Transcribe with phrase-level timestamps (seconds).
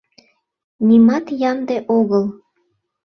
[0.87, 2.25] Нимат ямде огыл?